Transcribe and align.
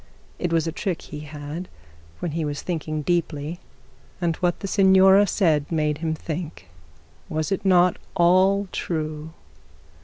It 0.39 0.51
was 0.51 0.65
a 0.65 0.71
trick 0.71 0.99
he 1.03 1.19
had 1.19 1.69
when 2.21 2.31
he 2.31 2.43
was 2.43 2.63
thinking 2.63 3.03
deeply; 3.03 3.59
and 4.19 4.35
what 4.37 4.61
the 4.61 4.67
signora 4.67 5.27
said 5.27 5.71
made 5.71 5.99
him 5.99 6.15
think. 6.15 6.69
Was 7.29 7.51
it 7.51 7.63
not 7.63 7.97
all 8.15 8.67
true? 8.71 9.29